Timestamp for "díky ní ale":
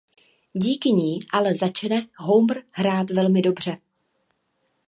0.53-1.55